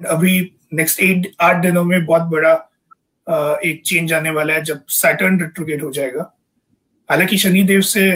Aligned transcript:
अभी 0.00 0.40
next 0.72 1.00
eight 1.00 1.30
आठ 1.40 1.62
दिनों 1.62 1.82
में 1.84 2.04
बहुत 2.06 2.22
बड़ा 2.22 2.52
एक 3.64 3.82
चेंज 3.86 4.12
आने 4.12 4.30
वाला 4.30 4.54
है 4.54 4.62
जब 4.64 4.80
सैटर्न 4.88 5.40
रिट्रोगेट 5.40 5.82
हो 5.82 5.90
जाएगा। 5.92 6.22
हालाँकि 7.08 7.36
शनिदेव 7.38 7.80
से 7.80 8.10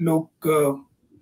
लोग 0.00 0.30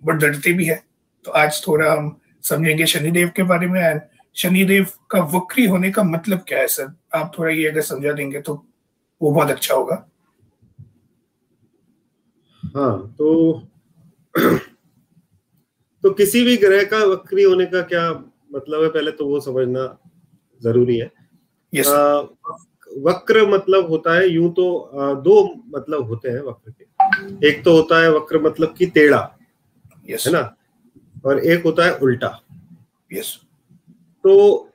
बड़ 0.01 0.15
डरते 0.15 0.53
भी 0.53 0.65
है। 0.65 0.81
तो 1.25 1.31
आज 1.31 1.61
थोड़ा 1.67 1.91
हम 1.91 2.19
समझेंगे 2.43 2.85
शनिदेव 2.85 3.31
के 3.35 3.43
बारे 3.43 3.67
में 3.67 3.81
एंड 3.81 4.01
शनिदेव 4.35 4.87
का 5.11 5.19
वक्री 5.37 5.65
होने 5.65 5.91
का 5.91 6.03
मतलब 6.03 6.43
क्या 6.47 6.59
है, 6.59 6.67
सर? 6.67 6.93
आप 7.15 7.31
थोड़ा 7.37 7.51
ये 7.51 7.67
अगर 7.69 7.81
समझा 7.81 8.11
देंगे 8.11 8.41
तो 8.41 8.53
वो 9.21 9.31
बहुत 9.31 9.51
अच्छा 9.51 9.75
होगा। 9.75 9.95
हाँ 12.75 13.15
तो 13.17 13.59
तो 16.03 16.11
किसी 16.13 16.43
भी 16.43 16.57
ग्रह 16.57 16.83
का 16.83 16.97
वक्री 17.05 17.43
होने 17.43 17.65
का 17.65 17.81
क्या 17.83 18.09
मतलब 18.53 18.83
है? 18.83 18.89
पहले 18.89 19.11
तो 19.11 19.27
वो 19.27 19.39
समझना 19.41 19.85
ज़रूरी 20.61 20.97
है। 20.97 21.11
Yes. 21.73 21.87
वक्र 23.05 23.45
मतलब 23.47 23.89
होता 23.89 24.13
है 24.15 24.27
यूँ 24.29 24.49
तो 24.53 24.65
दो 25.23 25.43
मतलब 25.69 26.07
होते 26.09 26.29
हैं 26.29 26.41
वक्र 26.41 26.71
के। 26.71 27.47
एक 27.47 27.63
तो 27.63 27.71
होता 27.71 28.01
है 28.01 28.11
वक्र 28.11 28.41
मतलब 28.41 28.73
की 28.77 28.85
टेढ़ा 28.87 29.19
yes. 30.09 30.25
है 30.27 30.33
ना? 30.33 30.55
और 31.25 31.39
एक 31.39 31.63
होता 31.63 31.85
है 31.85 31.93
उल्टा। 31.93 32.39
Yes. 33.11 33.27
तो 34.23 34.69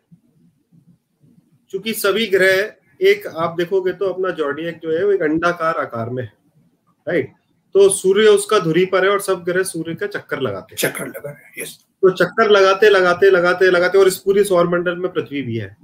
चूँकि 1.71 1.93
सभी 1.95 2.27
ग्रह 2.27 3.07
एक 3.07 3.27
आप 3.27 3.55
देखोगे 3.59 3.93
तो 3.93 4.13
अपना 4.13 4.31
जॉर्डियक 4.33 4.79
जो 4.79 4.91
है 4.91 5.05
वो 5.05 5.13
एक 5.13 5.23
अंडाकार 5.23 5.79
आकार 5.81 6.11
में 6.11 6.23
है 6.23 6.33
राइट 7.07 7.33
तो 7.75 7.89
सूर्य 7.91 8.27
उसका 8.29 8.59
धुरी 8.59 8.85
पर 8.87 9.05
है 9.05 9.11
और 9.11 9.21
सब 9.21 9.43
ग्रह 9.45 9.63
सूर्य 9.63 9.95
का 9.95 10.07
चक्कर 10.09 10.41
लगाते 10.41 10.75
हैं। 10.75 10.79
चक्कर 10.79 11.07
लगा 11.09 11.31
रहे 11.31 11.63
यस 11.63 11.79
तो 12.03 12.11
चक्कर 12.13 12.51
लगाते 12.51 12.89
लगाते 12.91 13.31
लगाते 13.31 13.71
लगाते 13.71 13.99
और 13.99 14.09
इस 14.09 14.17
पूरी 14.19 14.45
सौर 14.45 14.69
मंडल 14.69 14.97
में 14.97 15.11
पृथ्वी 15.13 15.43
भी 15.43 15.57
है। 15.57 15.77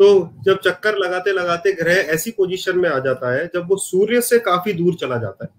तो 0.00 0.06
जब 0.44 0.58
चक्कर 0.60 0.96
लगाते 0.98 1.32
लगाते 1.32 1.72
ग्रह 1.72 2.12
ऐसी 2.14 2.30
पोजीशन 2.30 2.78
में 2.78 2.88
आ 2.90 2.98
जाता 2.98 3.34
है 3.34 3.46
जब 3.46 3.68
वो 3.68 3.76
सूर्य 3.78 4.20
से 4.20 4.38
काफ़ी 4.40 4.72
दूर 4.72 4.94
चला 4.94 5.16
जाता 5.18 5.44
है 5.44 5.50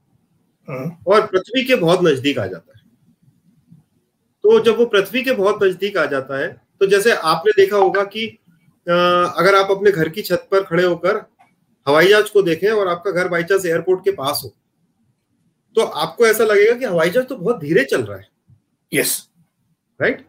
हाँ। 0.68 1.04
और 1.08 1.26
पृथ्वी 1.28 1.64
के 1.64 1.76
बहुत 1.76 2.04
नज़दीक 2.04 2.40
आ 2.40 2.46
जाता 2.46 2.72
है। 2.72 2.84
तो 4.44 4.60
जब 4.60 4.78
वो 4.78 4.86
पृथ्वी 4.86 5.22
के 5.24 5.32
बहुत 5.34 5.64
नज़दीक 5.64 5.98
आ 5.98 6.06
जाता 6.06 6.40
है 6.40 6.48
तो 6.80 6.86
जैसे 6.88 7.12
आपने 7.12 7.52
देखा 7.58 7.78
होगा 7.78 8.04
कि 8.06 8.28
अगर 8.88 9.56
आप 9.56 9.72
अपने 9.72 9.92
घर 9.92 10.10
की 10.10 10.22
छत 10.22 10.48
पर 10.52 10.64
खड़े 10.64 10.84
होकर 10.84 11.24
हवाई 11.88 12.08
जहाज़ 12.08 12.32
को 12.34 12.42
देखें 12.42 12.70
और 12.70 12.88
आपका 12.88 13.12
घर 13.12 13.28
बाई 13.28 13.44
चांस 13.44 13.66
एयरपोर्ट 13.66 14.04
के 14.04 14.12
पास 14.14 14.42
हो 14.44 14.50
तो 15.76 15.82
आपको 15.82 16.26
ऐसा 16.28 16.44
लगेगा 16.44 16.74
कि 16.74 16.86
हवाई 16.86 17.10
जहाज़ 17.10 17.28
तो 17.28 17.36
बहुत 17.36 17.60
धीरे 17.60 17.84
चल 17.86 18.02
रहा 18.02 18.18
है। 18.18 18.28
यस 18.92 19.18
राइट 20.00 20.26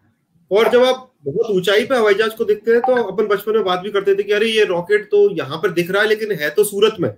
और 0.50 0.68
जब 0.72 0.82
आप 0.84 1.10
बहुत 1.26 1.50
ऊंचाई 1.50 1.84
पे 1.86 1.96
हवाई 1.96 2.14
जहाज़ 2.14 2.36
को 2.36 2.44
देखते 2.44 2.72
हैं 2.72 2.80
तो 2.80 2.94
अपन 3.04 3.26
बचपन 3.26 3.52
में 3.52 3.64
बात 3.64 3.80
भी 3.80 3.90
करते 3.90 4.14
थे 4.14 4.22
कि 4.22 4.32
अरे 4.32 4.48
ये 4.48 4.64
रॉकेट 4.64 5.04
तो 5.10 5.30
यहाँ 5.36 5.58
पर 5.62 5.70
दिख 5.72 5.90
रहा 5.90 6.02
है 6.02 6.08
लेकिन 6.08 6.32
है 6.32 6.50
तो 6.50 6.64
सूरत 6.64 6.96
में। 7.00 7.10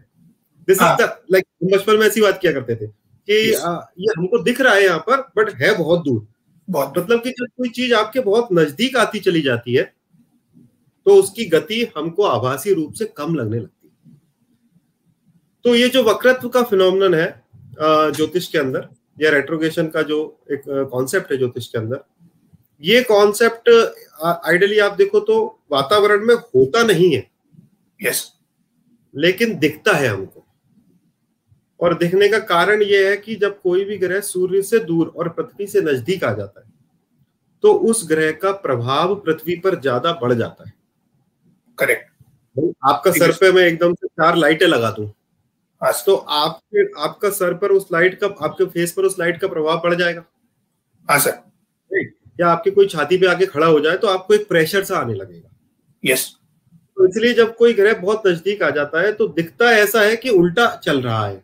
दिस 0.69 0.77
इज़ 0.77 1.03
लाइक 1.33 1.45
बचपन 1.65 1.99
में 1.99 2.07
ऐसी 2.07 2.21
बात 2.21 2.39
किया 2.43 2.53
करते 2.53 2.77
थे 2.77 2.87
कि 2.87 3.53
yes. 3.53 3.61
आ, 3.61 3.81
ये 3.99 4.13
हमको 4.19 4.39
दिख 4.43 4.61
रहा 4.61 4.75
है 4.75 4.85
यहाँ 4.85 4.99
पर 5.09 5.21
बट 5.37 5.55
है 5.55 5.77
बहुत 5.79 6.05
दूर। 6.05 6.27
बहुत 6.69 6.99
मतलब 6.99 7.23
कि 7.23 7.31
जब 7.31 7.47
कोई 7.57 7.69
चीज़ 7.71 7.95
आपके 7.95 8.21
बहुत 8.23 8.49
नज़दीक 8.53 8.97
आती 8.97 9.19
चली 9.21 9.41
जाती 9.43 9.75
है 9.75 9.83
तो 11.07 11.15
उसकी 11.15 11.45
गति 11.49 11.87
हमको 11.97 12.23
आभासी 12.25 12.73
रूप 12.75 12.93
से 12.93 13.05
कम 13.17 13.35
लगने 13.35 13.59
लगती 13.59 13.89
है। 13.89 14.17
तो 15.65 15.75
ये 15.75 15.89
जो 15.89 16.03
वक्रत्व 16.05 16.49
का 16.49 16.63
फिनोमिनन 16.63 17.15
है 17.15 17.29
ज्योतिष 17.81 18.49
के 18.49 18.59
अंदर 18.59 18.89
या 19.21 19.31
रेट्रोगेशन 19.31 19.87
का 19.89 20.03
जो 20.03 20.19
एक 20.53 20.63
कॉन्सेप्ट 20.93 21.33
है 21.33 21.39
ज्योतिष 21.39 21.67
के 21.67 21.79
अंदर 21.79 22.05
ये 22.83 23.03
कॉन्सेप्ट 23.03 23.69
आइडली 24.25 24.79
आप 24.79 24.93
देखो 24.93 25.21
तो 25.21 25.39
वातावरण 25.73 26.25
में 26.27 26.35
होता 26.35 26.83
नहीं 26.85 27.15
है। 27.15 27.27
Yes 28.01 28.17
yes. 28.17 28.27
लेकिन 29.15 29.59
दिखता 29.59 29.93
है 29.93 30.09
हमको। 30.09 30.45
और 31.81 31.95
दिखने 31.99 32.29
का 32.29 32.39
कारण 32.47 32.83
यह 32.83 33.09
है 33.09 33.17
कि 33.17 33.35
जब 33.37 33.61
कोई 33.61 33.85
भी 33.85 33.97
ग्रह 33.99 34.21
सूर्य 34.23 34.63
से 34.63 34.79
दूर 34.81 35.13
और 35.17 35.29
पृथ्वी 35.31 35.67
से 35.67 35.81
नज़दीक 35.83 36.25
आ 36.25 36.33
जाता 36.33 36.61
है 36.61 36.67
तो 37.65 37.73
उस 37.83 38.07
ग्रह 38.09 38.31
का 38.33 38.53
प्रभाव 38.59 39.15
पृथ्वी 39.17 39.57
पर 39.57 39.81
ज़्यादा 39.81 40.13
बढ़ 40.23 40.33
जाता 40.33 40.65
है। 40.65 40.73
करेक्ट 41.79 42.11
आपका 42.87 43.11
सर 43.13 43.33
पे 43.33 43.53
मैं 43.53 43.63
एकदम 43.63 43.95
से 43.95 44.07
चार 44.09 44.37
लाइटें 44.37 44.67
लगा 44.67 44.91
दूँ। 44.91 45.07
हाँ 45.83 45.93
तो 46.07 46.15
आपके 46.17 46.85
आपका 47.03 47.31
सर 47.33 47.55
पर 47.55 47.73
उस 47.73 47.87
लाइट 47.93 48.19
का 48.21 48.27
आपके 48.45 48.65
फेस 48.67 48.93
पर 48.93 49.03
उस 49.03 49.19
लाइट 49.19 49.41
का 49.41 49.49
प्रभाव 49.49 49.81
पड़ 49.81 49.95
जाएगा। 49.95 50.25
हाँ 51.09 51.19
सर। 51.19 51.39
या 52.39 52.49
आपकी 52.49 52.71
कोई 52.71 52.87
छाती 52.89 53.17
पे 53.19 53.27
आके 53.27 53.47
खड़ा 53.47 53.67
हो 53.67 53.81
जाए 53.81 53.97
तो 53.97 54.09
आपको 54.09 54.35
एक 54.35 54.49
प्रेशर 54.49 54.85
सा 54.85 54.97
आने 54.97 55.15
लगेगा। 55.15 55.51
यस 56.05 56.31
तो 56.97 57.07
इसलिए 57.07 57.35
जब 57.35 57.55
कोई 57.57 57.75
ग्रह 57.75 57.95
बहुत 57.97 58.27
नज़दीक 58.27 58.63
आ 58.63 58.71
जाता 58.71 59.01
है 59.01 59.13
तो 59.13 59.27
दिखता 59.31 59.71
ऐसा 59.73 60.01
है 60.01 60.17
कि 60.17 60.31
उल्टा 60.31 60.67
चल 60.77 61.01
रहा 61.03 61.27
है। 61.27 61.43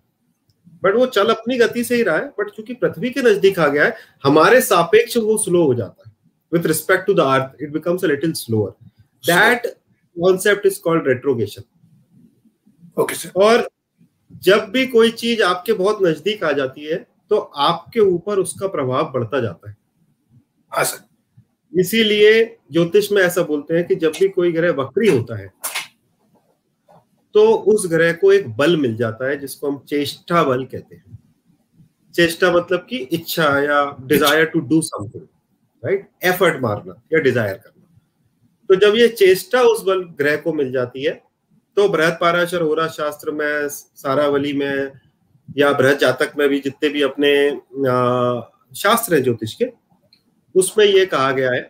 बट 0.82 0.94
वो 0.96 1.06
चल 1.08 1.28
अपनी 1.30 1.56
गति 1.58 1.84
से 1.84 1.96
ही 1.96 2.02
रहा 2.02 2.16
है 2.16 2.26
बट 2.38 2.50
चूँकि 2.50 2.74
पृथ्वी 2.74 3.10
के 3.10 3.22
नज़दीक 3.22 3.58
आ 3.58 3.68
गया 3.68 3.84
है 3.84 3.96
हमारे 4.24 4.60
सापेक्ष 4.62 5.16
वो 5.18 5.36
स्लो 5.38 5.64
हो 5.64 5.74
जाता 5.74 6.08
है। 6.08 6.12
With 6.52 6.66
respect 6.66 7.06
to 7.06 7.14
the 7.14 7.20
earth 7.20 7.62
it 7.62 7.72
becomes 7.72 8.04
a 8.04 8.08
little 8.08 8.32
slower 8.34 8.70
that 9.24 9.66
concept 10.16 10.66
is 10.66 10.80
called 10.80 11.08
retrogression 11.08 11.62
okay 12.96 13.14
sir 13.14 13.40
और 13.42 13.68
जब 14.42 14.68
भी 14.72 14.86
कोई 14.86 15.10
चीज़ 15.12 15.42
आपके 15.42 15.72
बहुत 15.74 16.02
नज़दीक 16.02 16.44
आ 16.44 16.52
जाती 16.52 16.84
है 16.84 16.96
तो 17.30 17.36
आपके 17.38 18.00
ऊपर 18.00 18.38
उसका 18.38 18.66
प्रभाव 18.68 19.10
बढ़ता 19.12 19.40
जाता 19.40 19.70
है। 19.70 19.76
इसीलिए 21.72 22.44
ज्योतिष 22.72 23.10
में 23.12 23.20
ऐसा 23.22 23.42
बोलते 23.42 23.76
हैं 23.76 23.86
कि 23.86 23.94
जब 23.96 24.12
भी 24.18 24.28
कोई 24.30 24.52
ग्रह 24.52 24.72
वक्री 24.74 25.08
होता 25.08 25.38
है 25.38 25.48
तो 27.34 27.44
उस 27.72 27.86
ग्रह 27.90 28.12
को 28.14 28.32
एक 28.32 28.48
बल 28.56 28.76
मिल 28.76 28.96
जाता 28.96 29.28
है 29.28 29.36
जिसको 29.38 29.70
हम 29.70 29.78
चेष्टा 29.88 30.42
बल 30.44 30.64
कहते 30.64 30.94
हैं। 30.96 31.18
चेष्टा 32.14 32.50
मतलब 32.52 32.86
कि 32.90 32.96
इच्छा 33.12 33.48
या 33.60 33.84
desire 34.02 34.44
to 34.46 34.60
do 34.62 34.80
something 34.82 35.22
right 35.82 36.08
effort 36.24 36.60
मारना 36.62 36.94
या 37.12 37.20
डिज़ायर 37.20 37.54
करना। 37.54 37.72
तो 38.70 38.74
जब 38.76 38.96
ये 38.96 39.08
चेष्टा 39.10 39.62
उस 39.62 39.82
बल 39.86 40.02
ग्रह 40.18 40.36
को 40.36 40.52
मिल 40.52 40.72
जाती 40.72 41.04
है 41.04 41.12
तो 41.76 41.88
बृहद 41.88 42.18
पाराशर 42.20 42.62
होरा 42.62 42.86
शास्त्र 42.88 43.30
में, 43.30 43.68
सारावली 43.68 44.52
में 44.52 44.92
या 45.48 45.72
बृहद 45.72 45.98
जातक 45.98 46.32
में 46.38 46.48
भी 46.48 46.60
जितने 46.60 46.88
भी 46.88 47.02
अपने 47.02 47.32
शास्त्र 48.76 49.14
है 49.14 49.22
ज्योतिष 49.22 49.54
के 49.54 49.64
उसमें 50.54 50.84
यह 50.84 51.04
कहा 51.04 51.30
गया 51.32 51.50
है 51.52 51.60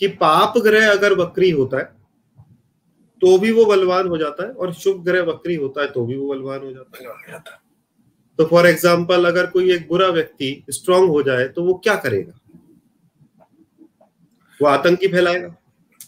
कि 0.00 0.08
पाप 0.16 0.58
ग्रह 0.58 0.90
अगर 0.90 1.12
वक्री 1.18 1.50
होता 1.50 1.78
है 1.78 1.94
तो 3.22 3.36
भी 3.38 3.50
वो 3.52 3.64
बलवान 3.66 4.08
हो 4.08 4.18
जाता 4.18 4.46
है 4.46 4.52
और 4.52 4.72
शुभ 4.74 5.04
ग्रह 5.04 5.22
वक्री 5.24 5.54
होता 5.54 5.82
है 5.82 5.88
तो 5.92 6.04
भी 6.06 6.16
वो 6.16 6.28
बलवान 6.28 6.60
हो 6.60 6.72
जाता 6.72 7.52
है। 7.52 7.58
तो 8.38 8.44
फॉर 8.46 8.66
एग्ज़ाम्पल 8.66 9.24
अगर 9.24 9.46
कोई 9.46 9.72
एक 9.74 9.88
बुरा 9.88 10.08
व्यक्ति 10.08 10.64
स्ट्रांग 10.70 11.08
हो 11.10 11.22
जाए 11.22 11.46
तो 11.48 11.62
वो 11.64 11.74
क्या 11.84 11.94
करेगा? 11.96 12.32
वो 14.60 14.68
आतंकी 14.68 15.08
फैलाएगा। 15.08 15.54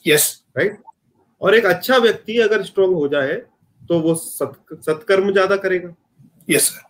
यस 0.06 0.44
राइट 0.58 0.78
और 1.40 1.54
एक 1.54 1.66
अच्छा 1.66 1.96
व्यक्ति 1.98 2.38
अगर 2.40 2.62
स्ट्रांग 2.64 2.94
हो 2.94 3.08
जाए 3.08 3.34
तो 3.82 4.00
वो 4.00 4.14
सत, 4.14 4.52
सत्कर्म 4.74 5.32
ज़्यादा 5.32 5.56
करेगा। 5.56 5.94
यस 6.48 6.68
सर 6.68 6.82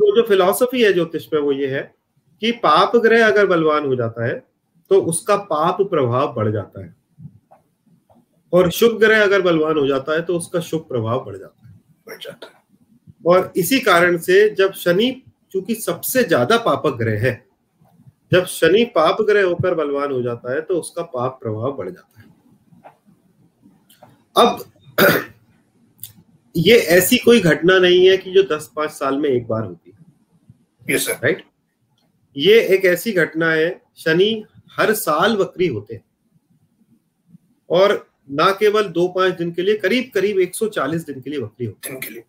तो 0.00 0.16
जो 0.16 0.26
फिलॉसफी 0.28 0.82
है 0.82 0.92
ज्योतिष 0.92 1.26
में 1.32 1.40
वो 1.40 1.52
ये 1.52 1.66
है 1.68 1.82
कि 2.42 2.52
पाप 2.58 2.96
ग्रह 2.96 3.26
अगर 3.26 3.46
बलवान 3.46 3.86
हो 3.86 3.96
जाता 3.96 4.26
है 4.26 4.34
तो 4.90 5.00
उसका 5.02 5.36
पाप 5.44 5.80
प्रभाव 5.82 6.32
बढ़ 6.34 6.50
जाता 6.52 6.84
है। 6.84 6.94
और 8.52 8.70
शुभ 8.70 8.98
ग्रह 8.98 9.22
अगर 9.22 9.42
बलवान 9.42 9.78
हो 9.78 9.86
जाता 9.86 10.12
है 10.12 10.22
तो 10.22 10.36
उसका 10.36 10.60
शुभ 10.60 10.80
प्रभाव 10.88 11.24
बढ़ 11.24 11.36
जाता 11.36 11.66
है। 11.68 11.74
बढ़ 12.06 12.18
जाता 12.18 12.46
है। 12.46 12.62
और 13.26 13.52
इसी 13.56 13.78
कारण 13.80 14.16
से 14.18 14.48
जब 14.54 14.72
शनि 14.74 15.10
चूँकि 15.52 15.74
सबसे 15.74 16.22
ज़्यादा 16.24 16.56
पापक 16.58 16.96
ग्रह 16.96 17.26
है 17.26 17.32
जब 18.32 18.44
शनि 18.46 18.84
पाप 18.94 19.20
ग्रह 19.20 19.44
होकर 19.44 19.74
बलवान 19.74 20.12
हो 20.12 20.22
जाता 20.22 20.52
है 20.54 20.60
तो 20.60 20.74
उसका 20.74 21.02
पाप 21.04 21.38
प्रभाव 21.42 21.76
बढ़ 21.76 21.88
जाता 21.90 22.20
है। 22.20 22.28
अब 24.36 24.64
ये 26.54 26.76
ऐसी 26.90 27.16
कोई 27.18 27.40
घटना 27.40 27.78
नहीं 27.78 28.06
है 28.08 28.16
कि 28.16 28.32
जो 28.32 28.42
दस 28.52 28.70
पाँच 28.76 28.90
साल 28.90 29.18
में 29.18 29.28
एक 29.30 29.46
बार 29.48 29.64
होती 29.64 29.90
है। 29.90 30.94
Yes, 30.94 31.08
राइट 31.08 31.44
ये 32.36 32.60
एक 32.74 32.84
ऐसी 32.84 33.12
घटना 33.12 33.50
है 33.50 33.70
शनि 33.98 34.44
हर 34.72 34.92
साल 34.94 35.36
वक्री 35.36 35.66
होते 35.66 35.94
हैं। 35.94 36.04
और 37.70 38.06
ना 38.30 38.50
केवल 38.50 38.88
दो 38.88 39.06
पाँच 39.08 39.34
दिन 39.34 39.52
के 39.52 39.62
लिए 39.62 39.76
करीब 39.76 40.10
करीब 40.14 40.38
140 40.38 41.06
दिन 41.06 41.20
के 41.20 41.30
लिए 41.30 41.40
वक्री 41.40 41.66
होते 41.66 41.90
हैं। 41.90 42.24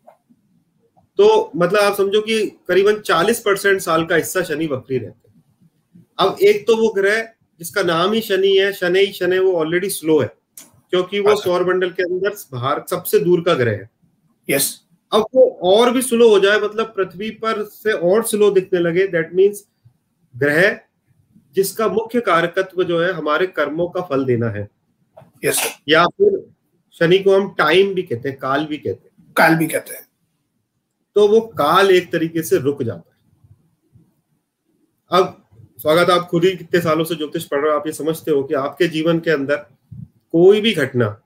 तो 1.20 1.52
मतलब 1.56 1.80
आप 1.80 1.96
समझो 1.98 2.22
कि 2.22 2.46
करीबन 2.68 3.00
40 3.02 3.40
परसेंट 3.40 3.82
साल 3.82 4.06
का 4.06 4.16
हिस्सा 4.16 4.42
शनि 4.44 4.68
वक्री 4.68 4.98
रहते 4.98 5.30
हैं। 5.30 5.44
अब 6.20 6.38
एक 6.42 6.66
तो 6.68 6.76
वो 6.78 6.90
ग्रह 6.90 7.22
जिसका 7.60 7.84
नाम 7.84 8.14
ही 8.14 8.22
शनि 8.22 8.56
है 8.58 8.72
शनि 8.74 9.00
ही 9.00 9.12
शनि 9.14 9.40
वो 9.40 9.54
ऑलरेडी 9.54 9.90
स्लो 9.90 10.20
है 10.20 10.28
क्योंकि 10.58 11.20
वो 11.20 11.32
अच्छा। 11.32 11.44
सौर 11.44 11.66
मंडल 11.68 11.90
के 11.90 12.04
अंदर 12.04 12.36
बाहर 12.54 12.84
सबसे 12.90 13.20
दूर 13.20 13.42
का 13.42 13.54
ग्रह 13.54 13.72
है। 13.72 13.90
यस 14.50 14.80
अब 15.12 15.26
वो 15.36 15.46
और 15.64 15.92
भी 15.94 16.02
स्लो 16.02 16.30
हो 16.30 16.40
जाए 16.40 16.60
मतलब 16.60 16.94
पृथ्वी 16.96 17.30
पर 17.44 17.64
से 17.66 17.92
और 17.92 18.24
स्लो 18.24 18.50
दिखने 18.52 18.80
लगे 18.80 19.08
दैट 19.08 19.34
मीन्स 19.34 19.66
ग्रह 20.38 20.80
जिसका 21.56 21.88
मुख्य 21.88 22.22
कारकत्व 22.22 22.84
जो 22.84 23.02
है 23.02 23.14
हमारे 23.14 23.48
कर्मों 23.48 23.88
का 23.88 24.02
फल 24.02 24.26
देना 24.26 24.50
है। 24.50 24.70
यस 25.46 25.56
सर 25.56 25.70
या 25.90 26.08
फिर 26.08 26.52
शनि 26.92 27.20
को 27.20 27.36
हम 27.36 27.56
टाइम 27.58 27.94
भी 27.94 28.04
कहते 28.04 28.30
हैं 28.30 28.38
काल 28.38 28.66
भी 28.66 28.78
कहते 28.78 29.10
हैं। 29.10 29.34
काल 29.38 29.56
भी 29.56 29.68
कहते 29.68 29.94
हैं। 29.94 30.08
तो 31.16 31.28
वो 31.28 31.42
काल 31.42 31.92
एक 31.92 32.12
तरीके 32.12 32.44
से 32.44 32.58
रुक 32.58 32.84
जाता 32.84 33.12
है। 33.12 33.12
अब 35.12 35.48
स्वागत 35.78 36.10
आप 36.10 36.22
खुद 36.22 36.44
ही 36.44 36.56
कितने 36.56 36.82
सालों 36.82 37.04
से 37.04 37.16
ज्योतिष 37.16 37.46
पढ़ 37.46 37.60
रहे 37.60 37.72
हो 37.72 37.80
आप 37.80 37.88
ये 37.88 37.94
समझते 37.94 38.32
हो 38.32 38.44
कि 38.44 38.54
आपके 38.54 38.88
जीवन 38.88 39.20
के 39.20 39.32
अंदर 39.32 39.56
कोई 40.32 40.62
भी 40.62 40.74
घटना 40.74 41.22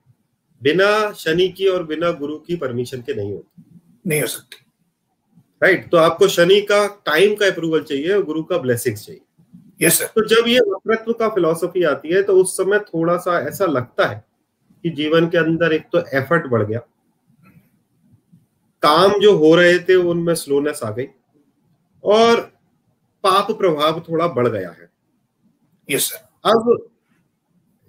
बिना 0.62 1.12
शनि 1.12 1.48
की 1.48 1.66
और 1.66 1.84
बिना 1.84 2.10
गुरु 2.10 2.38
की 2.38 2.56
परमिशन 2.56 3.00
के 3.00 3.14
नहीं 3.14 3.32
होती। 3.32 3.80
नहीं 4.06 4.20
हो 4.20 4.26
सकती। 4.26 4.65
राइट 5.62 5.88
तो 5.90 5.96
आपको 5.96 6.28
शनि 6.28 6.60
का 6.60 6.86
टाइम 7.06 7.34
का 7.34 7.46
अप्रूवल 7.46 7.82
चाहिए 7.82 8.12
और 8.12 8.22
गुरु 8.24 8.42
का 8.42 8.58
ब्लेसिंग 8.58 8.96
चाहिए। 8.96 9.20
यस 9.80 9.98
सर 9.98 10.06
तो 10.06 10.24
जब 10.26 10.48
ये 10.48 10.60
वक्रत्व 10.60 11.12
का 11.12 11.28
फिलोसफी 11.28 11.82
आती 11.84 12.14
है 12.14 12.22
तो 12.22 12.36
उस 12.40 12.56
समय 12.56 12.78
थोड़ा 12.84 13.16
सा 13.18 13.38
ऐसा 13.40 13.66
लगता 13.66 14.06
है 14.06 14.24
कि 14.84 14.90
जीवन 14.90 15.28
के 15.28 15.38
अंदर 15.38 15.72
एक 15.72 15.86
तो 15.92 16.02
एफर्ट 16.14 16.46
बढ़ 16.46 16.62
गया। 16.62 16.78
काम 18.82 19.18
जो 19.20 19.36
हो 19.36 19.54
रहे 19.54 19.78
थे 19.78 19.94
उनमें 19.94 20.34
स्लोनेस 20.34 20.80
आ 20.84 20.90
गई 20.90 21.06
और 22.04 22.40
पाप 23.24 23.50
प्रभाव 23.58 24.00
थोड़ा 24.00 24.26
बढ़ 24.28 24.48
गया 24.48 24.70
है। 24.70 24.90
यस 25.88 26.04
सर 26.04 26.50
अब 26.50 26.88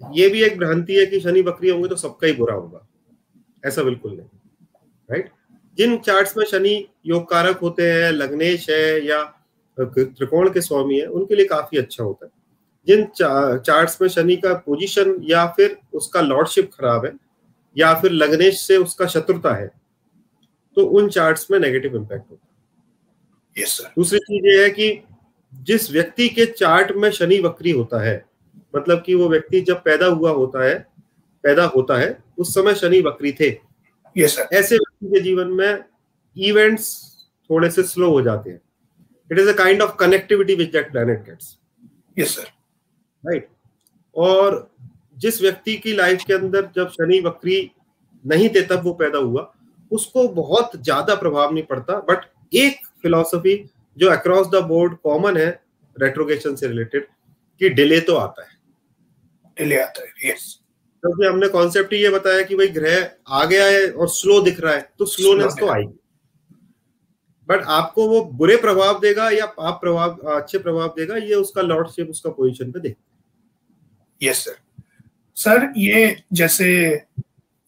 ये 0.02 0.28
भी 0.28 0.42
एक 0.42 0.58
भ्रांति 0.58 0.94
है 0.94 1.06
कि 1.06 1.20
शनि 1.20 1.42
बकरी 1.42 1.70
होंगे 1.70 1.88
तो 1.88 1.96
सबका 1.96 2.26
ही 2.26 2.32
बुरा 2.32 2.54
होगा। 2.54 2.86
ऐसा 3.64 3.82
बिल्कुल 3.82 4.12
नहीं। 4.12 4.28
राइट 5.08 5.30
जिन 5.78 5.96
चार्ट्स 5.98 6.36
में 6.36 6.44
शनि 6.44 6.88
योग 7.06 7.28
कारक 7.30 7.58
होते 7.58 7.90
हैं 7.92 8.10
लग्नेश 8.12 8.68
है 8.70 9.06
या 9.06 9.22
त्रिकोण 9.78 10.50
के 10.50 10.60
स्वामी 10.60 10.98
है 10.98 11.06
उनके 11.06 11.34
लिए 11.34 11.46
काफ़ी 11.46 11.78
अच्छा 11.78 12.04
होता 12.04 12.26
है 12.26 12.32
जिन 12.86 13.04
चा, 13.16 13.56
चार्ट्स 13.56 14.00
में 14.02 14.08
शनि 14.08 14.36
का 14.36 14.54
पोजीशन 14.54 15.16
या 15.22 15.46
फिर 15.46 15.76
उसका 15.94 16.20
लॉर्डशिप 16.20 16.70
खराब 16.74 17.06
है 17.06 17.12
या 17.76 17.94
फिर 17.94 18.10
लग्नेश 18.10 18.60
से 18.60 18.76
उसका 18.76 19.06
शत्रुता 19.06 19.54
है 19.54 19.70
तो 20.76 20.84
उन 20.86 21.08
चार्ट्स 21.08 21.50
में 21.50 21.58
नेगेटिव 21.58 21.96
इम्पैक्ट 21.96 22.30
होता 22.30 22.46
है 22.46 23.64
yes, 23.64 23.76
sir. 23.76 23.86
दूसरी 23.96 24.18
चीज़ 24.18 24.46
ये 24.46 24.62
है 24.62 24.70
कि 24.70 25.02
जिस 25.52 25.90
व्यक्ति 25.90 26.28
के 26.28 26.46
चार्ट 26.46 26.92
में 26.96 27.10
शनि 27.10 27.38
वक्री 27.40 27.70
होता 27.70 28.02
है 28.02 28.24
मतलब 28.76 29.02
कि 29.06 29.14
वो 29.14 29.28
व्यक्ति 29.28 29.60
जब 29.60 29.82
पैदा 29.82 30.06
हुआ 30.06 30.30
होता 30.30 30.64
है 30.64 30.86
पैदा 31.44 31.64
होता 31.64 31.98
है 31.98 32.18
उस 32.38 32.54
समय 32.54 32.74
शनि 32.74 33.00
वक्री 33.00 33.32
थे 33.32 33.50
yes, 34.16 34.36
sir. 34.36 34.52
ऐसे 34.52 34.78
के 35.02 35.20
जीवन 35.20 35.48
में 35.52 35.84
इवेंट्स 36.36 36.88
थोड़े 37.50 37.70
से 37.70 37.82
स्लो 37.82 38.10
हो 38.10 38.22
जाते 38.22 38.50
हैं। 38.50 38.60
It 39.30 39.38
is 39.38 39.48
a 39.48 39.52
kind 39.56 39.82
of 39.82 39.94
connectivity 39.96 40.54
which 40.54 40.70
that 40.72 40.90
planet 40.92 41.24
gets 41.24 41.56
yes 42.18 42.34
sir 42.36 42.46
right 43.24 43.48
और 44.16 44.70
जिस 45.18 45.40
व्यक्ति 45.42 45.76
की 45.76 45.92
लाइफ 45.92 46.24
के 46.26 46.34
अंदर 46.34 46.70
जब 46.76 46.88
शनि 46.90 47.20
वक्री 47.20 47.70
नहीं 48.24 48.48
थे 48.48 48.62
तब 48.66 48.84
वो 48.84 48.92
पैदा 48.94 49.18
हुआ। 49.18 49.52
उसको 49.90 50.26
बहुत 50.28 50.70
ज़्यादा 50.76 51.14
प्रभाव 51.14 51.52
नहीं 51.54 51.64
पड़ता। 51.64 51.94
बट 52.08 52.24
एक 52.52 52.86
फिलॉसफी 53.02 53.54
जो 53.96 54.10
अक्रॉस 54.10 54.46
द 54.46 54.62
बोर्ड 54.64 54.96
कॉमन 55.02 55.36
है 55.36 55.48
रेट्रोगेशन 55.96 56.54
से 56.56 56.68
रिलेटेड 56.68 57.06
कि 57.60 57.68
डिले 57.70 58.00
तो 58.00 58.16
आता 58.16 58.42
है। 58.42 58.56
डिले 59.56 59.80
आता 59.80 60.02
है 60.02 60.30
यस 60.30 60.58
क्योंकि 61.02 61.24
तो 61.24 61.30
हमने 61.30 61.48
कॉन्सेप्ट 61.48 61.92
ये 61.92 62.10
बताया 62.10 62.42
कि 62.42 62.56
भाई 62.56 62.68
ग्रह 62.70 63.10
आ 63.28 63.44
गया 63.44 63.66
है 63.66 63.90
और 63.90 64.08
स्लो 64.10 64.40
दिख 64.42 64.60
रहा 64.60 64.74
है 64.74 64.88
तो 64.98 65.04
स्लोनेस 65.06 65.54
तो 65.60 65.68
आएगी। 65.68 65.98
बट 67.48 67.62
आपको 67.70 68.06
वो 68.08 68.20
बुरे 68.38 68.56
प्रभाव 68.56 68.98
देगा 69.00 69.28
या 69.30 69.46
पाप 69.48 69.80
प्रभाव 69.80 70.16
अच्छे 70.32 70.58
प्रभाव 70.58 70.88
देगा 70.96 71.16
ये 71.16 71.34
उसका 71.34 71.62
लॉर्डशिप 71.62 72.10
उसका 72.10 72.30
पोजीशन 72.30 72.72
पे 72.72 72.80
देखते 72.80 74.26
यस 74.26 74.44
सर 74.44 74.56
सर 75.36 75.72
ये 75.76 76.16
जैसे 76.32 76.66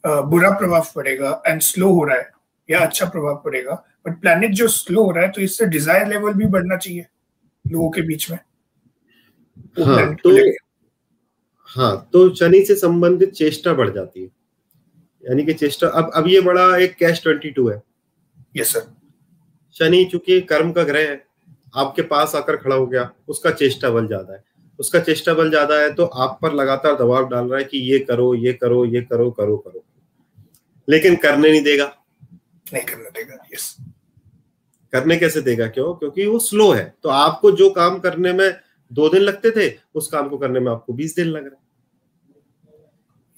बुरा 0.04 0.50
प्रभाव 0.50 0.86
पड़ेगा 0.96 1.30
एंड 1.46 1.60
स्लो 1.62 1.92
हो 1.92 2.04
रहा 2.04 2.16
है 2.16 2.30
या 2.68 2.78
अच्छा 2.78 3.06
प्रभाव 3.06 3.40
पड़ेगा 3.44 3.74
बट 4.06 4.20
प्लैनेट 4.20 4.50
जो 4.52 4.68
स्लो 4.68 5.04
हो 5.04 5.10
रहा 5.10 5.24
है 5.24 5.30
तो 5.32 5.40
इससे 5.40 5.66
डिज़ायर 5.66 6.08
लेवल 6.08 6.32
भी 6.32 6.46
बढ़ना 6.48 6.76
चाहिए 6.76 7.06
लोगों 7.64 7.90
के 7.90 8.02
बीच 8.02 8.30
में। 8.30 8.38
हाँ 9.78 10.14
तो 10.14 10.30
हाँ 11.70 12.08
तो 12.12 12.28
शनि 12.34 12.64
से 12.66 12.74
संबंधित 12.76 13.32
चेष्टा 13.32 13.72
बढ़ 13.74 13.90
जाती 13.90 14.22
है। 14.22 14.28
यानी 15.24 15.44
कि 15.44 15.52
चेष्टा 15.54 15.88
अब 15.88 16.10
अब 16.16 16.28
ये 16.28 16.40
बड़ा 16.40 16.76
एक 16.76 16.96
कैश 16.96 17.22
ट्वेंटी 17.22 17.50
टू 17.50 17.68
है। 17.68 17.82
यस 18.56 18.72
सर 18.72 18.86
शनि 19.76 20.04
चूँकि 20.12 20.40
कर्म 20.42 20.72
का 20.72 20.82
ग्रह 20.84 21.08
है 21.10 21.22
आपके 21.74 22.02
पास 22.04 22.34
आकर 22.34 22.56
खड़ा 22.56 22.76
हो 22.76 22.86
गया 22.86 23.10
उसका 23.28 23.50
चेष्टा 23.52 23.90
बल 23.90 24.06
ज़्यादा 24.06 24.32
है। 24.32 24.42
उसका 24.78 25.00
चेष्टा 25.00 25.34
बल 25.34 25.50
ज़्यादा 25.50 25.78
है 25.80 25.92
तो 25.94 26.04
आप 26.04 26.38
पर 26.42 26.52
लगातार 26.52 26.94
दबाव 26.96 27.28
डाल 27.28 27.48
रहा 27.48 27.58
है 27.58 27.64
कि 27.64 27.78
ये 27.90 27.98
करो 28.00 28.34
ये 28.36 28.52
करो 28.54 28.84
ये 28.86 29.00
करो 29.02 29.30
करो 29.30 29.56
करो। 29.58 29.84
लेकिन 30.88 31.16
करने 31.16 31.50
नहीं 31.50 31.62
देगा। 31.62 31.92
नहीं 32.66 32.84
करने 32.84 33.10
देगा 33.10 33.38
यस 33.54 33.76
करने 34.92 35.16
कैसे 35.16 35.40
देगा? 35.40 35.66
क्यों? 35.68 35.92
क्योंकि 35.94 36.26
वो 36.26 36.38
स्लो 36.40 36.70
है। 36.72 36.94
तो 37.02 37.08
आपको 37.08 37.50
जो 37.52 37.70
काम 37.70 37.98
करने 37.98 38.32
में 38.32 38.50
दो 38.90 39.08
दिन 39.08 39.22
लगते 39.22 39.50
थे 39.50 39.72
उस 39.94 40.08
काम 40.08 40.28
को 40.28 40.38
करने 40.38 40.60
में 40.60 40.70
आपको 40.72 40.92
बीस 40.92 41.14
दिन 41.16 41.26
लग 41.26 41.44
रहा 41.44 41.59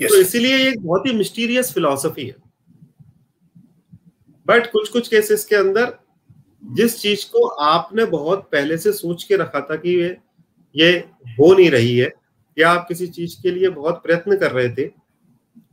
yes. 0.03 0.11
तो 0.11 0.21
इसीलिए 0.21 0.57
ये 0.57 0.77
बहुत 0.79 1.07
ही 1.07 1.13
मिस्टीरियस 1.13 1.73
फिलॉसफी 1.73 2.27
है। 2.27 2.35
बट 4.47 4.71
कुछ 4.73 4.89
कुछ 4.89 5.09
केसेस 5.09 5.45
के 5.45 5.57
अंदर 5.57 5.99
जिस 6.65 7.01
चीज़ 7.01 7.27
को 7.27 7.47
आपने 7.47 8.05
बहुत 8.05 8.49
पहले 8.53 8.79
से 8.79 8.93
सोच 8.93 9.25
के 9.25 9.37
रखा 9.37 9.61
था 9.61 9.77
कि 9.77 9.91
ये 9.91 10.17
ये 10.77 10.91
हो 11.27 11.55
नहीं 11.55 11.71
रही 11.71 11.99
है 11.99 12.13
या 12.59 12.71
आप 12.71 12.87
किसी 12.89 13.07
चीज़ 13.07 13.43
के 13.43 13.51
लिए 13.51 13.69
बहुत 13.69 14.03
प्रयत्न 14.03 14.37
कर 14.37 14.53
रहे 14.53 14.69
थे 14.69 14.91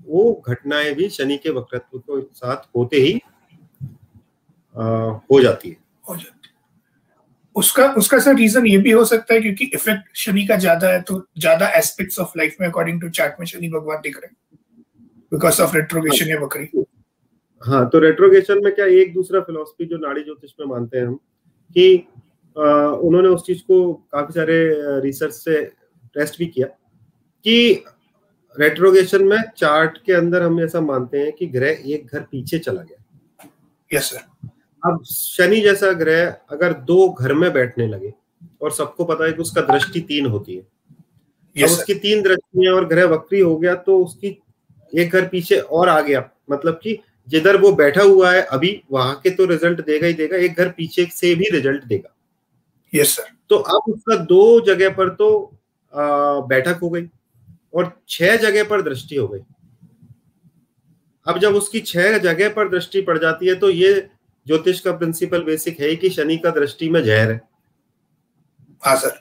वो 0.05 0.43
घटनाएँ 0.47 0.93
भी 0.95 1.09
शनि 1.09 1.37
के 1.37 1.49
वक्रत्व 1.49 1.99
के 1.99 2.21
साथ 2.21 2.57
होते 2.75 2.97
ही 2.97 3.21
आ, 4.77 4.83
हो 5.31 5.41
जाती 5.41 5.69
है। 5.69 5.77
हो 6.09 6.15
जाती 6.15 6.48
उसका 7.55 7.85
उसका 7.97 8.19
सर 8.19 8.35
रीजन 8.35 8.65
ये 8.67 8.77
भी 8.77 8.91
हो 8.91 9.03
सकता 9.05 9.33
है 9.33 9.41
क्योंकि 9.41 9.65
इफ़ेक्ट 9.73 10.17
शनि 10.17 10.45
का 10.47 10.55
ज़्यादा 10.57 10.89
है 10.89 11.01
तो 11.01 11.19
ज़्यादा 11.39 11.67
एस्पेक्ट्स 11.77 12.19
ऑफ़ 12.19 12.37
लाइफ 12.37 12.55
में 12.61 12.67
अकॉर्डिंग 12.67 13.01
टू 13.01 13.09
चार्ट 13.11 13.39
में 13.39 13.45
शनि 13.47 13.69
भगवान 13.69 14.01
दिख 14.03 14.17
रहे 14.17 14.27
हैं 14.27 14.35
बिकॉज़ 15.31 15.61
ऑफ़ 15.61 15.75
रेट्रोगेशन 15.75 16.29
या 16.29 16.39
बकरी। 16.39 16.69
हाँ 17.61 17.87
तो 17.89 17.99
रेट्रोगेशन 17.99 18.63
में 18.63 18.73
क्या 18.75 18.85
एक 19.01 19.13
दूसरा 19.13 19.41
फिलोसफी 19.41 19.85
जो 19.85 19.97
नाड़ी 19.97 20.23
ज्योतिष 20.23 20.51
में 20.59 20.67
मानते 20.67 20.97
हैं 20.97 21.05
हम 21.05 21.15
कि 21.75 22.07
आ, 22.57 22.63
उन्होंने 22.63 23.29
उस 23.29 23.45
चीज़ 23.45 23.61
को 23.63 23.93
काफ़ी 24.11 24.33
सारे 24.33 24.57
रिसर्च 25.01 25.33
से 25.33 25.63
टेस्ट 26.15 26.37
भी 26.39 26.45
किया 26.47 26.67
कि 27.45 27.83
रेट्रोगेशन 28.55 29.23
में 29.23 29.41
चार्ट 29.57 29.97
के 30.05 30.13
अंदर 30.13 30.43
हम 30.43 30.59
ऐसा 30.61 30.81
मानते 30.81 31.19
हैं 31.19 31.31
कि 31.33 31.47
ग्रह 31.49 31.83
एक 31.87 32.07
घर 32.13 32.21
पीछे 32.21 32.59
चला 32.59 32.81
गया। 32.81 33.47
यस 33.91 34.09
सर 34.09 34.49
अब 34.83 35.03
शनि 35.05 35.59
जैसा 35.61 35.91
ग्रह 35.93 36.29
अगर 36.51 36.73
दो 36.85 37.09
घर 37.11 37.33
में 37.33 37.51
बैठने 37.53 37.87
लगे 37.87 38.13
और 38.61 38.71
सबको 38.71 39.05
पता 39.05 39.25
है 39.25 39.31
कि 39.31 39.41
उसका 39.41 39.61
दृष्टि 39.63 40.01
तीन 40.01 40.25
होती 40.25 40.55
है। 40.55 40.63
Yes, 41.55 41.71
उसकी 41.71 41.93
तीन 41.95 42.21
दृष्टियाँ 42.21 42.73
और 42.75 42.85
ग्रह 42.87 43.05
वक्री 43.07 43.39
हो 43.39 43.55
गया 43.57 43.75
तो 43.75 43.97
उसकी 44.03 44.37
एक 44.93 45.11
घर 45.11 45.27
पीछे 45.27 45.57
और 45.59 45.89
आ 45.89 45.99
गया 46.01 46.29
मतलब 46.51 46.79
कि 46.83 46.97
जिधर 47.27 47.57
वो 47.61 47.71
बैठा 47.71 48.03
हुआ 48.03 48.31
है 48.31 48.41
अभी 48.43 48.81
वहाँ 48.91 49.19
के 49.23 49.29
तो 49.29 49.45
रिज़ल्ट 49.45 49.85
देगा 49.85 50.07
ही 50.07 50.13
देगा 50.13 50.37
एक 50.37 50.57
घर 50.57 50.69
पीछे 50.69 51.05
से 51.13 51.33
भी 51.35 51.49
रिज़ल्ट 51.51 51.83
देगा। 51.85 52.15
यस 52.93 53.15
सर 53.15 53.27
तो 53.49 53.55
अब 53.55 53.91
उसका 53.93 54.15
दो 54.25 54.59
जगह 54.65 54.89
पर 54.89 55.09
तो 55.15 55.29
बैठक 55.93 56.79
हो 56.81 56.89
गई 56.89 57.07
और 57.73 57.91
छह 58.09 58.35
जगह 58.37 58.63
पर 58.63 58.81
दृष्टि 58.81 59.15
हो 59.15 59.27
गई। 59.27 59.39
अब 61.25 61.39
जब 61.39 61.55
उसकी 61.55 61.79
छह 61.81 62.17
जगह 62.17 62.49
पर 62.49 62.69
दृष्टि 62.69 63.01
पड़ 63.01 63.17
जाती 63.17 63.47
है 63.47 63.55
तो 63.55 63.69
ये 63.69 64.09
ज्योतिष 64.47 64.79
का 64.79 64.91
प्रिंसिपल 64.91 65.43
बेसिक 65.43 65.79
है 65.79 65.95
कि 65.95 66.09
शनि 66.09 66.37
का 66.37 66.49
दृष्टि 66.51 66.89
में 66.89 67.03
जहर 67.03 67.31
है। 67.31 67.41
हाँ 68.83 68.95
सर 68.95 69.19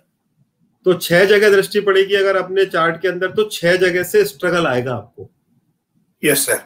तो 0.87 0.95
छह 0.95 1.25
जगह 1.25 1.51
दृष्टि 1.51 1.81
पड़ेगी 1.81 2.15
अगर 2.15 2.37
अपने 2.37 2.65
चार्ट 2.67 3.01
के 3.03 3.09
अंदर 3.09 3.31
तो 3.31 3.49
छह 3.53 3.77
जगह 3.77 4.03
से 4.03 4.25
स्ट्रगल 4.25 4.67
आएगा 4.67 4.95
आपको। 4.95 5.31
यस 6.23 6.47
सर 6.47 6.61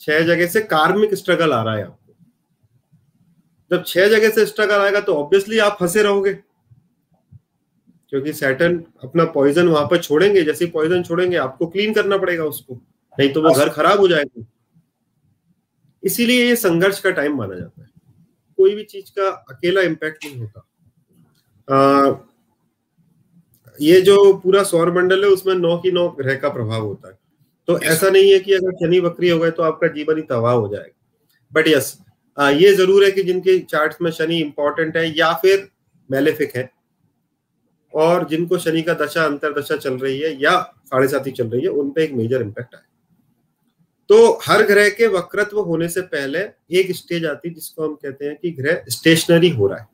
छह 0.00 0.20
जगह 0.20 0.46
से 0.46 0.60
कार्मिक 0.60 1.14
स्ट्रगल 1.14 1.52
आ 1.52 1.62
रहा 1.62 1.76
है 1.76 1.84
आपको। 1.84 2.14
जब 3.70 3.84
छह 3.86 4.08
जगह 4.08 4.30
से 4.30 4.46
स्ट्रगल 4.46 4.80
आएगा 4.80 5.00
तो 5.00 5.14
ऑब्वियसली 5.14 5.58
आप 5.58 5.76
फंसे 5.80 6.02
रहोगे। 6.02 6.32
क्योंकि 8.12 8.32
सैटन 8.32 8.76
अपना 9.04 9.24
पॉइजन 9.24 9.68
वहाँ 9.68 9.86
पर 9.86 9.98
छोड़ेंगे 9.98 10.42
जैसे 10.42 10.66
पॉइजन 10.66 11.02
छोड़ेंगे 11.02 11.36
आपको 11.36 11.66
क्लीन 11.66 11.92
करना 11.94 12.16
पड़ेगा 12.16 12.44
उसको। 12.44 12.74
नहीं 13.18 13.32
तो 13.32 13.42
वो 13.42 13.50
घर 13.50 13.68
खराब 13.68 14.00
हो 14.00 14.08
जाएगा। 14.08 14.42
इसीलिए 16.02 16.46
ये 16.46 16.56
संघर्ष 16.56 17.00
का 17.00 17.10
टाइम 17.10 17.36
माना 17.36 17.54
जाता 17.54 17.82
है। 17.82 17.88
कोई 18.58 18.74
भी 18.74 18.82
चीज़ 18.84 19.10
का 19.18 19.28
अकेला 19.50 19.80
इम्पैक्ट 19.82 20.24
नहीं 20.24 20.38
होता। 20.38 20.66
आ, 21.68 22.14
ये 23.78 24.00
जो 24.00 24.32
पूरा 24.38 24.62
सौर 24.64 24.92
मंडल 24.92 25.24
है 25.24 25.30
उसमें 25.30 25.54
नौ 25.54 25.76
की 25.78 25.90
नौ 25.92 26.08
ग्रह 26.18 26.34
का 26.36 26.48
प्रभाव 26.48 26.82
होता 26.82 27.08
है। 27.08 27.18
तो 27.68 27.78
ऐसा 27.80 28.08
नहीं 28.10 28.32
है 28.32 28.38
कि 28.38 28.52
अगर 28.54 28.72
शनि 28.76 28.98
वक्री 29.00 29.28
हो 29.28 29.38
गए 29.38 29.50
तो 29.50 29.62
आपका 29.62 29.88
जीवन 29.88 30.16
ही 30.16 30.22
तबाह 30.24 30.52
हो 30.54 30.68
जाएगा। 30.68 30.96
बट 31.52 31.68
यस 31.68 31.96
ये 32.38 32.72
ज़रूर 32.74 33.04
है 33.04 33.10
कि 33.10 33.22
जिनके 33.22 33.58
चार्ट 33.60 33.94
में 34.02 34.10
शनि 34.10 34.38
इंपॉर्टेंट 34.40 34.96
है 34.96 35.06
या 35.18 35.32
फिर 35.42 35.68
मेलेफिक 36.10 36.56
है 36.56 36.70
और 37.94 38.26
जिनको 38.28 38.58
शनि 38.58 38.82
का 38.82 38.94
दशा 38.96 39.24
अंतर 39.24 39.58
दशा 39.60 39.76
चल 39.76 39.98
रही 39.98 40.18
है 40.20 40.32
या 40.42 40.60
साढ़े 40.86 41.08
सात 41.08 41.26
ही 41.26 41.32
चल 41.32 41.48
रही 41.48 41.62
है 41.62 41.68
उन 41.70 41.90
पे 41.90 42.04
एक 42.04 42.12
मेजर 42.12 42.42
इम्पैक्ट 42.42 42.74
आए 42.74 42.82
तो 44.10 44.38
हर 44.44 44.62
ग्रह 44.62 44.88
के 44.88 45.06
वक्रत्व 45.06 45.58
होने 45.60 45.88
से 45.88 46.00
पहले 46.02 46.38
एक 46.70 46.90
स्टेज 46.96 47.24
आती 47.26 47.48
है 47.48 47.54
जिसको 47.54 47.84
हम 47.84 47.94
कहते 47.94 48.24
हैं 48.24 48.36
कि 48.36 48.50
ग्रह 48.50 48.84
स्टेशनरी 48.88 49.48
हो 49.48 49.66
रहा 49.66 49.78
है। 49.78 49.88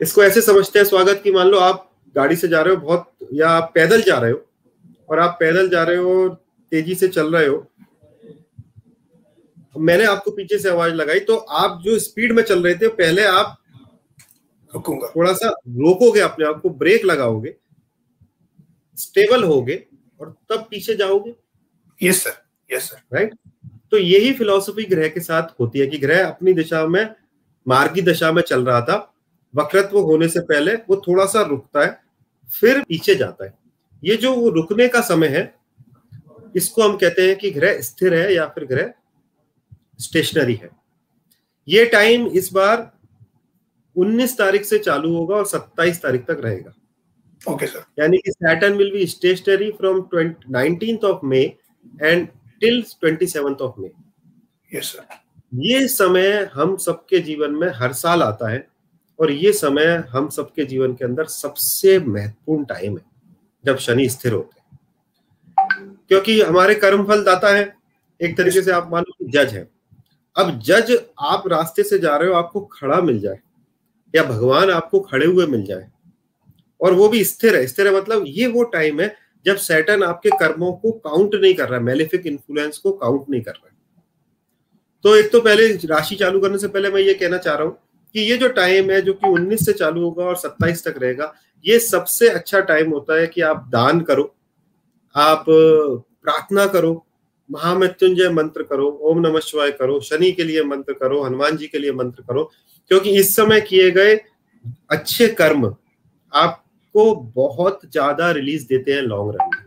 इसको 0.00 0.22
ऐसे 0.22 0.40
समझते 0.40 0.78
हैं 0.78 0.86
स्वागत 0.86 1.20
की 1.24 1.32
मान 1.32 1.46
लो 1.46 1.58
आप 1.58 1.90
गाड़ी 2.16 2.36
से 2.36 2.48
जा 2.48 2.60
रहे 2.62 2.74
हो 2.74 2.80
बहुत 2.80 3.28
या 3.32 3.48
आप 3.48 3.70
पैदल 3.74 4.02
जा 4.02 4.18
रहे 4.18 4.32
हो 4.32 4.44
और 5.10 5.18
आप 5.18 5.36
पैदल 5.40 5.68
जा 5.68 5.82
रहे 5.82 5.96
हो 5.96 6.28
तेज़ी 6.72 6.94
से 6.94 7.08
चल 7.08 7.34
रहे 7.34 7.46
हो। 7.46 7.66
मैंने 9.78 10.04
आपको 10.04 10.30
पीछे 10.30 10.58
से 10.58 10.70
आवाज़ 10.70 10.92
लगाई 10.94 11.20
तो 11.20 11.36
आप 11.36 11.80
जो 11.84 11.98
स्पीड 11.98 12.32
में 12.32 12.42
चल 12.42 12.62
रहे 12.62 12.74
थे 12.74 12.88
पहले 12.90 13.24
आप 13.24 13.56
रुकूँगा। 14.72 15.12
थोड़ा 15.16 15.32
सा 15.32 15.48
रोकोगे 15.48 16.20
अपने 16.20 16.46
आप 16.46 16.60
को 16.62 16.70
ब्रेक 16.70 17.04
लगाओगे 17.04 17.54
स्टेबल 18.98 19.44
होगे 19.44 19.82
और 20.20 20.34
तब 20.50 20.66
पीछे 20.70 20.94
जाओगे। 20.96 21.34
Yes 22.00 22.22
sir 22.24 22.38
yes 22.70 22.90
sir 22.90 23.16
right 23.16 23.34
तो 23.92 23.98
यही 23.98 24.32
फिलोसफी 24.32 24.84
ग्रह 24.84 25.08
के 25.08 25.20
साथ 25.20 25.60
होती 25.60 25.78
है 25.78 25.86
कि 25.86 25.98
ग्रह 25.98 26.26
अपनी 26.26 26.52
दिशा 26.52 26.86
में 26.86 27.04
मार्गी 27.66 28.02
दशा 28.02 28.30
में 28.32 28.42
चल 28.42 28.64
रहा 28.64 28.80
था। 28.80 28.96
वक्रत्व 29.54 29.98
होने 29.98 30.28
से 30.28 30.40
पहले 30.40 30.74
वो 30.88 30.96
थोड़ा 31.06 31.24
सा 31.26 31.42
रुकता 31.42 31.84
है 31.84 31.98
फिर 32.50 32.82
पीछे 32.82 33.14
जाता 33.14 33.44
है। 33.44 33.52
ये 34.02 34.16
जो 34.16 34.34
वो 34.34 34.48
रुकने 34.50 34.88
का 34.88 35.00
समय 35.00 35.28
है 35.28 35.42
इसको 36.56 36.82
हम 36.82 36.96
कहते 36.96 37.26
हैं 37.28 37.36
कि 37.38 37.50
ग्रह 37.50 37.80
स्थिर 37.80 38.14
है 38.14 38.32
या 38.34 38.46
फिर 38.46 38.64
ग्रह 38.66 38.92
स्टेशनरी 40.00 40.54
है। 40.54 40.70
ये 41.68 41.84
टाइम 41.86 42.26
इस 42.28 42.52
बार 42.52 42.90
19 43.96 44.36
तारीख 44.38 44.64
से 44.64 44.78
चालू 44.78 45.12
होगा 45.14 45.36
और 45.36 45.46
27 45.46 46.02
तारीख 46.02 46.24
तक 46.26 46.40
रहेगा। 46.44 46.74
ओके 47.42 47.66
सर 47.66 47.84
यानी 47.98 48.18
कि 48.18 48.30
Saturn 48.30 48.76
will 48.76 48.92
be 48.92 49.06
stationary 49.06 49.70
from 49.72 50.04
nineteen 50.50 50.98
of 51.04 51.26
May 51.26 51.40
and 52.02 52.28
till 52.60 52.82
twenty 52.82 53.38
of 53.38 53.80
May 53.80 53.90
yes 54.74 54.84
sir 54.84 55.04
ये 55.54 55.88
समय 55.88 56.50
हम 56.52 56.76
सबके 56.76 57.18
जीवन 57.18 57.50
में 57.50 57.68
हर 57.74 57.92
साल 57.92 58.22
आता 58.22 58.50
है 58.50 58.68
और 59.20 59.30
ये 59.32 59.52
समय 59.52 60.04
हम 60.10 60.28
सबके 60.28 60.64
जीवन 60.64 60.94
के 60.94 61.04
अंदर 61.04 61.24
सबसे 61.24 61.98
महत्वपूर्ण 61.98 62.64
टाइम 62.64 62.98
है 62.98 63.04
जब 63.64 63.76
शनि 63.76 64.08
स्थिर 64.08 64.32
होते 64.32 64.60
हैं। 64.60 64.78
क्योंकि 66.08 66.40
हमारे 66.42 66.74
कर्म 66.74 67.04
फल 67.04 67.24
दाता 67.24 67.48
है 67.48 67.76
एक 68.20 68.36
तरीके 68.36 68.62
से 68.62 68.70
आप 68.70 68.88
मान 68.92 69.02
लो 69.02 69.28
जज 69.30 69.54
है। 69.54 69.68
अब 70.36 70.60
जज 70.60 71.04
आप 71.18 71.48
रास्ते 71.48 71.82
से 71.82 71.98
जा 71.98 72.16
रहे 72.16 72.28
हो 72.28 72.34
आपको 72.34 72.60
खड़ा 72.60 73.00
मिल 73.00 73.20
जाए 73.20 73.38
या 74.16 74.22
भगवान 74.22 74.70
आपको 74.70 75.00
खड़े 75.00 75.26
हुए 75.26 75.46
मिल 75.46 75.64
जाए 75.64 75.88
और 76.80 76.92
वो 76.92 77.08
भी 77.08 77.24
स्थिर 77.24 77.56
है। 77.56 77.66
स्थिर 77.66 77.88
है 77.88 77.94
मतलब 77.94 78.24
ये 78.26 78.46
वो 78.46 78.62
टाइम 78.62 79.00
है 79.00 79.16
जब 79.46 79.56
सैटन 79.56 80.02
आपके 80.02 80.30
कर्मों 80.30 80.72
को 80.72 80.90
काउंट 80.92 81.34
नहीं 81.34 81.54
कर 81.54 81.68
रहा 81.68 81.78
है 81.78 81.84
मेलिफिक 81.84 82.26
इन्फ्लुएंस 82.26 82.78
को 82.78 82.92
काउंट 82.92 83.30
नहीं 83.30 83.40
कर 83.42 83.52
रहा। 83.52 83.68
तो 85.04 85.16
एक 85.16 85.30
तो 85.32 85.40
पहले 85.40 85.68
राशि 85.86 86.14
चालू 86.14 86.40
करने 86.40 86.58
से 86.58 86.68
पहले 86.68 86.90
मैं 86.90 87.00
ये 87.00 87.14
कहना 87.14 87.36
चाह 87.38 87.54
रहा 87.54 87.66
हूँ 87.66 87.76
कि 88.14 88.20
ये 88.20 88.36
जो 88.36 88.48
टाइम 88.48 88.90
है, 88.90 89.00
जो 89.00 89.12
कि 89.12 89.26
19 89.26 89.64
से 89.64 89.72
चालू 89.72 90.02
होगा 90.02 90.24
और 90.24 90.36
27 90.36 90.84
तक 90.84 90.94
रहेगा, 90.98 91.32
ये 91.64 91.78
सबसे 91.78 92.28
अच्छा 92.28 92.60
टाइम 92.60 92.90
होता 92.90 93.20
है 93.20 93.26
कि 93.26 93.40
आप 93.40 93.68
दान 93.68 94.00
करो, 94.00 94.34
आप 95.14 95.44
प्रार्थना 95.48 96.66
करो, 96.66 97.06
महामृत्युंजय 97.50 98.28
मंत्र 98.28 98.62
करो, 98.62 98.88
ओम 99.02 99.20
नमः 99.20 99.40
शिवाय 99.40 99.70
करो, 99.70 100.00
शनि 100.00 100.32
के 100.32 100.44
लिए 100.44 100.64
मंत्र 100.64 100.92
करो, 100.92 101.22
हनुमान 101.22 101.56
जी 101.56 101.66
के 101.66 101.78
लिए 101.78 101.92
मंत्र 101.92 102.22
करो, 102.22 102.50
क्योंकि 102.90 103.10
इस 103.10 103.34
समय 103.36 103.60
किए 103.60 103.90
गए 103.90 104.20
अच्छे 104.90 105.28
कर्म 105.28 105.66
आपको 106.94 107.14
बहुत 107.34 107.80
ज़्यादा 107.86 108.30
रिलीज़ 108.30 108.66
देते 108.68 108.92
हैं 108.92 109.02
लॉन्ग 109.02 109.34
रन 109.34 109.48
में। 109.48 109.64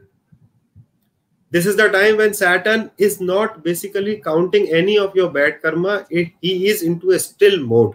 This 1.51 1.67
is 1.67 1.75
the 1.75 1.87
time 1.93 2.17
when 2.17 2.33
saturn 2.33 2.89
is 2.97 3.19
not 3.21 3.57
basically 3.63 4.15
counting 4.21 4.67
any 4.71 4.97
of 4.97 5.15
your 5.15 5.29
bad 5.31 5.61
karma 5.61 6.05
it 6.09 6.31
he 6.41 6.53
is 6.67 6.81
into 6.83 7.11
a 7.11 7.19
still 7.19 7.59
mode 7.65 7.93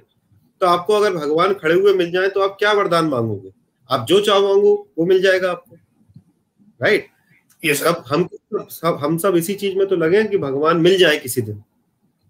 तो 0.60 0.66
आपको 0.66 0.94
अगर 0.94 1.12
भगवान 1.14 1.52
खड़े 1.54 1.74
हुए 1.74 1.92
मिल 1.94 2.10
जाए 2.12 2.28
तो 2.28 2.40
आप 2.40 2.56
क्या 2.58 2.72
वरदान 2.72 3.08
मांगोगे? 3.08 3.50
आप 3.90 4.06
जो 4.08 4.20
चाहो 4.20 4.48
मांगो 4.48 4.72
वो 4.98 5.06
मिल 5.06 5.22
जाएगा 5.22 5.50
आपको। 5.50 5.76
Right 6.80 7.00
right? 7.00 7.12
ये 7.62 7.74
सब 7.74 8.04
हम 8.08 8.28
सब 8.70 8.98
हम 9.02 9.18
सब 9.18 9.36
इसी 9.36 9.54
चीज़ 9.54 9.76
में 9.78 9.86
तो 9.88 9.96
लगे 9.96 10.24
कि 10.24 10.38
भगवान 10.38 10.76
मिल 10.80 10.98
जाए 10.98 11.18
किसी 11.18 11.42
दिन। 11.42 11.62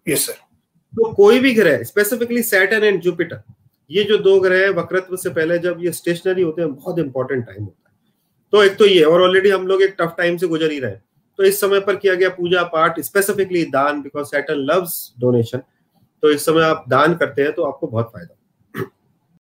यस 0.06 0.26
सर 0.26 0.32
तो 0.32 1.12
कोई 1.14 1.38
भी 1.38 1.54
ग्रह 1.54 1.82
स्पेसिफिकली 1.84 2.42
सैटर्न 2.42 2.84
एंड 2.84 3.00
जुपिटर 3.02 3.42
ये 3.90 4.04
जो 4.04 4.16
दो 4.18 4.38
ग्रह 4.40 4.62
है, 4.62 4.70
वक्रत्व 4.70 5.16
से 5.16 5.30
पहले 5.30 5.58
जब 5.58 5.78
ये 5.80 5.92
स्टेशनरी 5.92 6.42
होते 6.42 6.62
हैं, 6.62 6.74
बहुत 6.74 6.98
इंपॉर्टेंट 6.98 7.44
टाइम 7.46 7.62
होता 7.64 7.90
है। 7.90 7.96
तो 8.52 8.62
एक 8.64 8.76
तो 8.78 8.86
ये, 8.86 9.02
और 9.02 9.22
ऑलरेडी 9.22 9.50
हम 9.50 9.66
लोग 9.66 9.82
एक 9.82 9.96
टफ 10.00 10.14
टाइम 10.18 10.36
से 10.36 10.46
गुजर 10.46 10.70
ही 10.70 10.78
रहे 10.80 10.96
तो 11.38 11.44
इस 11.44 11.60
समय 11.60 11.80
पर 11.80 11.96
किया 11.96 12.14
गया 12.14 12.28
पूजा 12.28 12.62
पाठ 12.68 13.00
स्पेसिफिकली 13.00 13.64
दान 13.64 14.00
बिकॉज़ 14.02 14.26
सैटन 14.26 14.64
लव्स 14.70 14.94
डोनेशन 15.20 15.62
तो 16.22 16.30
इस 16.30 16.44
समय 16.46 16.62
आप 16.62 16.84
दान 16.88 17.14
करते 17.14 17.42
हैं 17.42 17.52
तो 17.52 17.62
आपको 17.62 17.86
बहुत 17.86 18.10
फ़ायदा 18.12 18.34